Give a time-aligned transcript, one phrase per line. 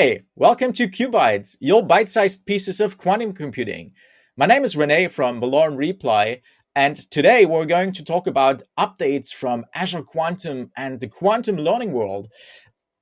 [0.00, 3.92] Hi, welcome to QuBites, your bite-sized pieces of quantum computing.
[4.34, 6.40] My name is Rene from Valorem Reply,
[6.74, 11.92] and today we're going to talk about updates from Azure Quantum and the quantum learning
[11.92, 12.28] world.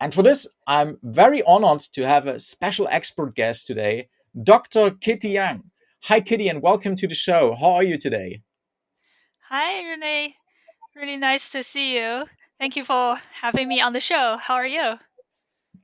[0.01, 4.09] And for this, I'm very honored to have a special expert guest today,
[4.43, 4.91] Dr.
[4.91, 5.71] Kitty Yeung.
[6.03, 7.55] Hi, Kitty, and welcome to the show.
[7.55, 8.43] How are you today?
[9.51, 10.35] Hi, Rene.
[10.97, 12.25] Really nice to see you.
[12.59, 14.37] Thank you for having me on the show.
[14.37, 14.99] How are you?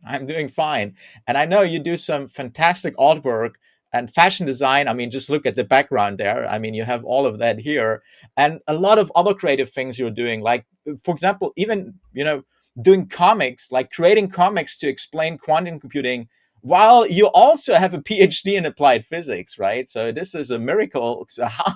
[0.07, 0.95] I'm doing fine.
[1.27, 3.55] And I know you do some fantastic artwork
[3.93, 4.89] and fashion design.
[4.89, 6.47] I mean, just look at the background there.
[6.49, 8.03] I mean, you have all of that here
[8.37, 10.41] and a lot of other creative things you're doing.
[10.41, 10.67] Like,
[11.03, 12.43] for example, even, you know,
[12.81, 16.29] doing comics, like creating comics to explain quantum computing
[16.65, 19.87] while you also have a PhD in applied physics, right?
[19.87, 21.27] So this is a miracle.
[21.35, 21.75] So how,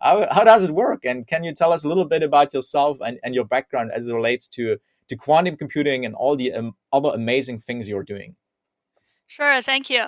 [0.00, 1.04] how, how does it work?
[1.04, 4.06] And can you tell us a little bit about yourself and, and your background as
[4.06, 8.34] it relates to to quantum computing and all the um, other amazing things you're doing.
[9.26, 10.04] Sure, thank you.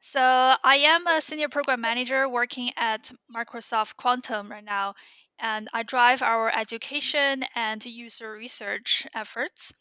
[0.00, 4.94] So, I am a senior program manager working at Microsoft Quantum right now,
[5.38, 9.72] and I drive our education and user research efforts.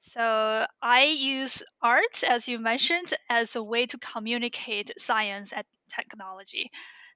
[0.00, 6.70] So, I use art, as you mentioned, as a way to communicate science and technology.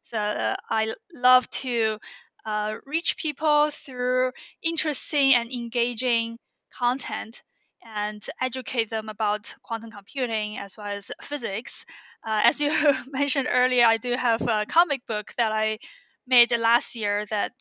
[0.04, 1.98] So, uh, I love to
[2.46, 6.38] uh, reach people through interesting and engaging
[6.78, 7.42] content
[7.84, 11.84] and educate them about quantum computing as well as physics.
[12.26, 12.72] Uh, as you
[13.10, 15.78] mentioned earlier, I do have a comic book that I
[16.26, 17.52] made last year that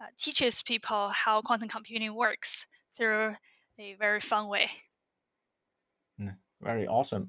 [0.00, 2.66] uh, teaches people how quantum computing works
[2.96, 3.34] through
[3.78, 4.70] a very fun way.
[6.62, 7.28] Very awesome.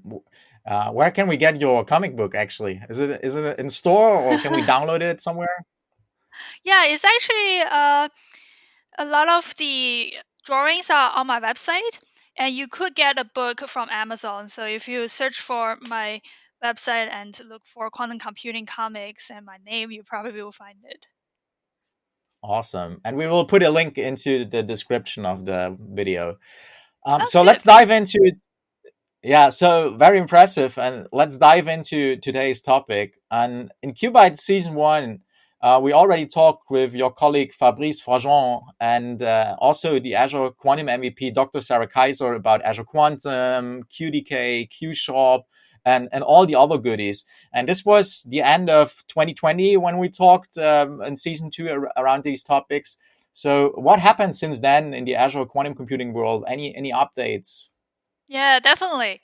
[0.66, 2.34] Uh, where can we get your comic book?
[2.34, 5.64] Actually, is it is it in store or can we download it somewhere?
[6.64, 8.08] Yeah, it's actually uh,
[8.98, 10.14] a lot of the
[10.48, 11.94] drawings are on my website,
[12.38, 14.48] and you could get a book from Amazon.
[14.48, 16.22] So if you search for my
[16.64, 21.06] website and look for quantum computing comics and my name, you probably will find it.
[22.42, 23.00] Awesome.
[23.04, 26.38] And we will put a link into the description of the video.
[27.04, 27.48] Um, so good.
[27.48, 28.32] let's dive into
[29.22, 30.78] yeah, so very impressive.
[30.78, 33.14] And let's dive into today's topic.
[33.30, 35.20] And in QuBite season one,
[35.60, 40.86] uh, we already talked with your colleague Fabrice Frachon and uh, also the Azure Quantum
[40.86, 41.60] MVP, Dr.
[41.60, 45.42] Sarah Kaiser, about Azure Quantum, QDK, QSharp,
[45.84, 47.24] and, and all the other goodies.
[47.52, 51.92] And this was the end of 2020 when we talked um, in season two ar-
[51.96, 52.96] around these topics.
[53.32, 56.44] So, what happened since then in the Azure quantum computing world?
[56.48, 57.68] Any any updates?
[58.28, 59.20] Yeah, definitely.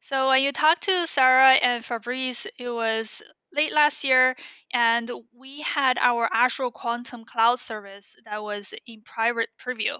[0.00, 3.22] So when you talked to Sarah and Fabrice, it was
[3.54, 4.36] late last year,
[4.72, 9.98] and we had our Azure Quantum Cloud service that was in private preview.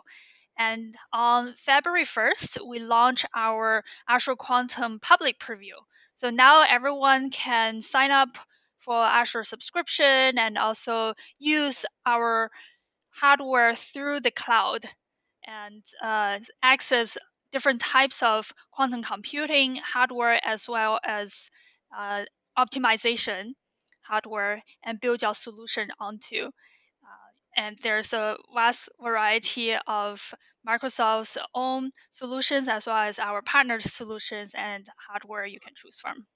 [0.59, 5.77] And on February 1st, we launched our Azure Quantum public preview.
[6.15, 8.37] So now everyone can sign up
[8.79, 12.51] for Azure subscription and also use our
[13.11, 14.85] hardware through the cloud
[15.47, 17.19] and uh, access
[17.53, 21.51] different types of quantum computing hardware as well as
[21.97, 22.25] uh,
[22.59, 23.53] optimization
[24.03, 26.47] hardware and build your solution onto.
[26.47, 30.35] Uh, and there's a vast variety of
[30.67, 36.27] Microsoft's own solutions as well as our partners' solutions and hardware you can choose from.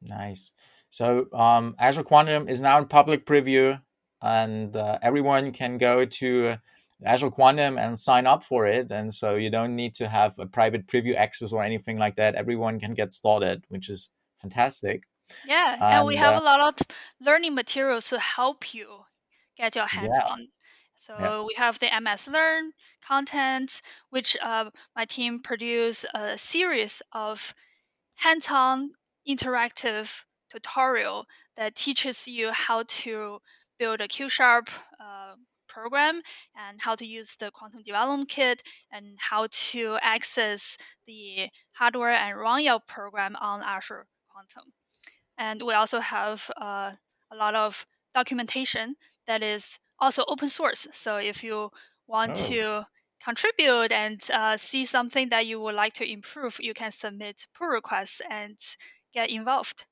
[0.00, 0.52] Nice.
[0.90, 3.80] So um, Azure Quantum is now in public preview,
[4.22, 6.56] and uh, everyone can go to
[7.02, 8.90] Azure Quantum and sign up for it.
[8.90, 12.34] And so you don't need to have a private preview access or anything like that.
[12.34, 14.10] Everyone can get started, which is
[14.40, 15.04] fantastic.
[15.46, 16.86] Yeah, and we have uh, a lot of
[17.20, 18.86] learning materials to help you
[19.56, 20.26] get your hands yeah.
[20.26, 20.48] on.
[20.96, 21.42] So yeah.
[21.44, 22.72] we have the MS Learn
[23.06, 27.54] content, which uh, my team produced a series of
[28.14, 28.92] hands-on
[29.28, 31.26] interactive tutorial
[31.56, 33.40] that teaches you how to
[33.78, 34.68] build a QSharp
[35.00, 35.34] uh,
[35.74, 36.22] program
[36.56, 38.62] and how to use the quantum development kit
[38.92, 44.72] and how to access the hardware and run your program on Azure Quantum.
[45.36, 46.92] And we also have uh,
[47.32, 48.94] a lot of documentation
[49.26, 50.86] that is also open source.
[50.92, 51.70] So if you
[52.06, 52.46] want oh.
[52.48, 52.86] to
[53.24, 57.68] contribute and uh, see something that you would like to improve, you can submit pull
[57.68, 58.56] requests and
[59.12, 59.86] get involved.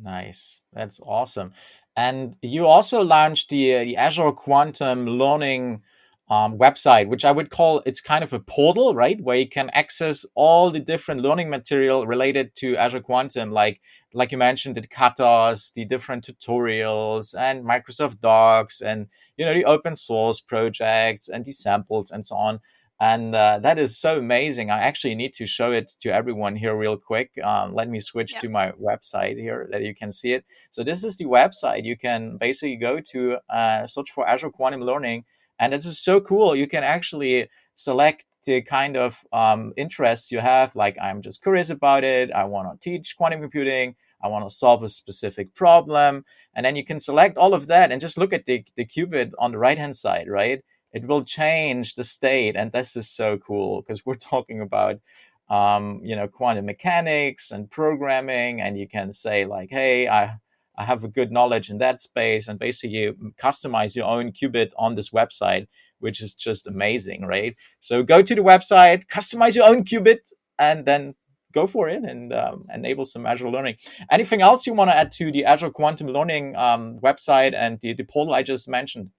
[0.00, 0.62] Nice.
[0.72, 1.52] That's awesome.
[1.96, 5.82] And you also launched the, uh, the Azure Quantum Learning
[6.30, 9.68] um, website, which I would call it's kind of a portal, right, where you can
[9.74, 13.80] access all the different learning material related to Azure Quantum, like
[14.14, 19.66] like you mentioned, the katas, the different tutorials, and Microsoft Docs, and you know the
[19.66, 22.60] open source projects and the samples and so on.
[23.02, 24.70] And uh, that is so amazing.
[24.70, 27.32] I actually need to show it to everyone here real quick.
[27.42, 28.38] Um, let me switch yeah.
[28.38, 30.44] to my website here that you can see it.
[30.70, 31.82] So this is the website.
[31.82, 35.24] You can basically go to uh, search for Azure Quantum Learning,
[35.58, 36.54] and this is so cool.
[36.54, 40.76] You can actually select the kind of um, interests you have.
[40.76, 42.30] Like I'm just curious about it.
[42.30, 43.96] I want to teach quantum computing.
[44.22, 46.24] I want to solve a specific problem.
[46.54, 49.32] And then you can select all of that and just look at the, the qubit
[49.40, 50.62] on the right hand side, right?
[50.92, 55.00] It will change the state and this is so cool because we're talking about
[55.48, 60.38] um, you know quantum mechanics and programming and you can say like hey i
[60.76, 64.70] i have a good knowledge in that space and basically you customize your own qubit
[64.78, 65.66] on this website
[65.98, 70.86] which is just amazing right so go to the website customize your own qubit and
[70.86, 71.14] then
[71.52, 73.76] go for it and um, enable some Azure Learning.
[74.10, 77.92] Anything else you want to add to the Azure Quantum Learning um, website and the,
[77.92, 79.10] the portal I just mentioned?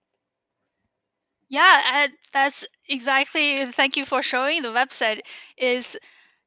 [1.54, 3.66] Yeah, that's exactly.
[3.66, 5.22] Thank you for showing the website.
[5.58, 5.98] Is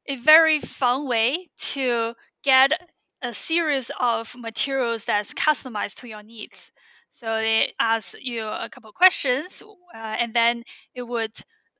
[0.07, 2.71] a very fun way to get
[3.21, 6.71] a series of materials that's customized to your needs.
[7.09, 9.63] So they ask you a couple questions,
[9.95, 10.63] uh, and then
[10.95, 11.33] it would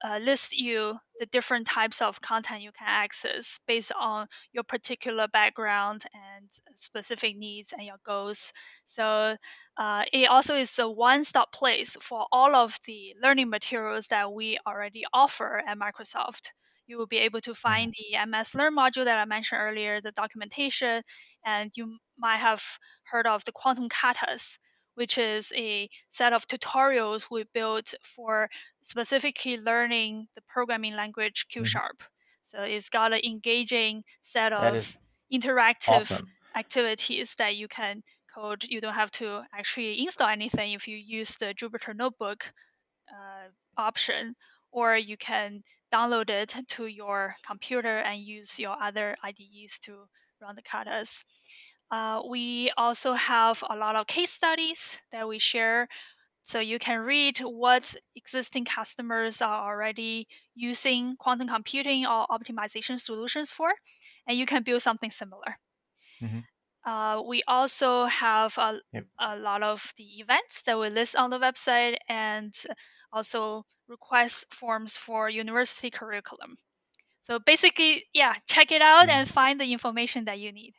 [0.03, 5.27] uh, list you the different types of content you can access based on your particular
[5.27, 6.03] background
[6.37, 8.53] and specific needs and your goals.
[8.85, 9.35] So
[9.77, 14.57] uh, it also is a one-stop place for all of the learning materials that we
[14.65, 16.51] already offer at Microsoft.
[16.85, 20.11] You will be able to find the MS Learn module that I mentioned earlier, the
[20.11, 21.03] documentation,
[21.45, 22.63] and you might have
[23.03, 24.57] heard of the quantum katas
[24.97, 28.49] which is a set of tutorials we built for
[28.81, 31.67] specifically learning the programming language Q mm-hmm.
[31.67, 32.01] Sharp.
[32.41, 34.97] So it's got an engaging set of
[35.31, 36.27] interactive awesome.
[36.55, 38.03] activities that you can
[38.33, 38.63] code.
[38.63, 42.51] You don't have to actually install anything if you use the Jupyter Notebook
[43.09, 44.35] uh, option,
[44.71, 45.61] or you can
[45.93, 49.93] download it to your computer and use your other IDEs to
[50.41, 51.23] run the katas.
[51.89, 55.87] Uh, we also have a lot of case studies that we share.
[56.47, 63.51] So you can read what existing customers are already using quantum computing or optimization solutions
[63.51, 63.69] for,
[64.25, 65.59] and you can build something similar.
[66.21, 66.39] Mm-hmm.
[66.89, 69.03] Uh, we also have a, yep.
[69.19, 72.53] a lot of the events that we list on the website and
[73.11, 76.55] also request forms for university curriculum.
[77.23, 79.19] So basically, yeah, check it out mm-hmm.
[79.19, 80.75] and find the information that you need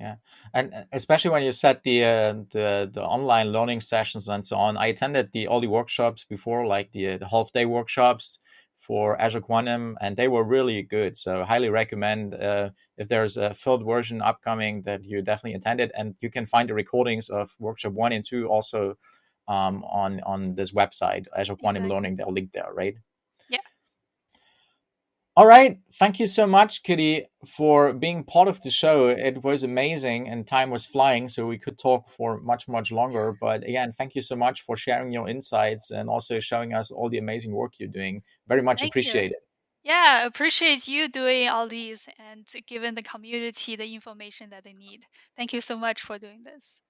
[0.00, 0.16] yeah.
[0.52, 4.56] And uh, especially when you set the uh, the the online learning sessions and so
[4.56, 8.38] on i attended the all the workshops before like the, uh, the half day workshops
[8.86, 11.16] for azure quantum and they were really good.
[11.16, 16.14] So highly recommend uh, if there's a filled version upcoming that you definitely attended and
[16.20, 18.94] you can find the recordings of workshop one and two also
[19.48, 21.94] um, on on this website azure quantum exactly.
[21.94, 22.14] learning.
[22.14, 22.94] They'll link there right
[25.36, 25.78] all right.
[25.98, 29.08] Thank you so much, Kitty, for being part of the show.
[29.08, 33.36] It was amazing and time was flying, so we could talk for much, much longer.
[33.38, 37.10] But again, thank you so much for sharing your insights and also showing us all
[37.10, 38.22] the amazing work you're doing.
[38.48, 39.36] Very much thank appreciate you.
[39.36, 39.42] it.
[39.84, 45.02] Yeah, appreciate you doing all these and giving the community the information that they need.
[45.36, 46.80] Thank you so much for doing this.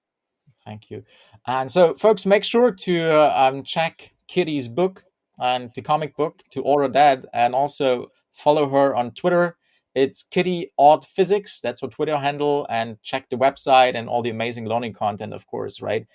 [0.65, 1.03] Thank you.
[1.45, 5.03] And so, folks, make sure to uh, um, check Kitty's book
[5.37, 8.07] and the comic book to order that and also
[8.37, 9.57] follow her on Twitter.
[9.95, 11.59] It's Kitty Art Physics.
[11.59, 12.67] That's her Twitter handle.
[12.69, 16.05] And check the website and all the amazing learning content, of course, right?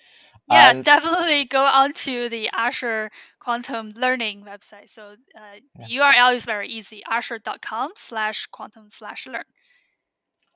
[0.49, 4.89] Yeah, and, definitely go onto the Azure Quantum Learning website.
[4.89, 5.39] So uh,
[5.79, 5.87] yeah.
[5.87, 9.43] the URL is very easy, azure.com slash quantum slash learn.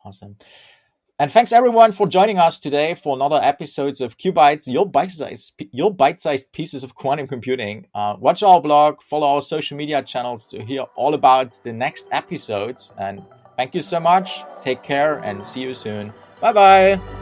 [0.06, 0.38] Awesome.
[1.20, 5.92] And thanks everyone for joining us today for another episodes of QuBites, your bite-sized, your
[5.92, 7.88] bite-sized pieces of quantum computing.
[7.96, 12.08] Uh, watch our blog, follow our social media channels to hear all about the next
[12.12, 12.94] episodes.
[13.00, 13.24] And
[13.56, 14.44] thank you so much.
[14.62, 16.14] Take care and see you soon.
[16.40, 17.17] Bye bye.